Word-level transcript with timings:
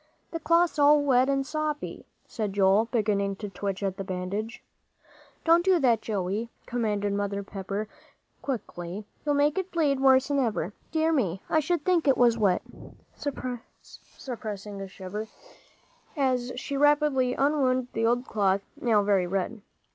"The 0.31 0.39
cloth's 0.39 0.79
all 0.79 0.99
wet 1.03 1.29
and 1.29 1.45
soppy," 1.45 2.07
said 2.25 2.53
Joel, 2.53 2.85
beginning 2.85 3.35
to 3.35 3.49
twitch 3.49 3.83
at 3.83 3.97
the 3.97 4.03
bandage. 4.03 4.63
"Don't 5.45 5.63
do 5.63 5.77
that, 5.77 6.01
Joey," 6.01 6.49
commanded 6.65 7.13
Mother 7.13 7.43
Pepper, 7.43 7.87
quickly, 8.41 9.05
"you'll 9.23 9.35
make 9.35 9.59
it 9.59 9.69
bleed 9.69 9.99
worse'n 9.99 10.39
ever. 10.39 10.73
Dear 10.91 11.13
me! 11.13 11.43
I 11.51 11.59
should 11.59 11.85
think 11.85 12.07
it 12.07 12.17
was 12.17 12.35
wet!" 12.35 12.63
suppressing 13.13 14.81
a 14.81 14.87
shiver, 14.87 15.27
as 16.17 16.51
she 16.55 16.75
rapidly 16.75 17.35
unwound 17.35 17.89
the 17.93 18.07
old 18.07 18.25
cloth, 18.25 18.61
now 18.81 19.03
very 19.03 19.27
red. 19.27 19.61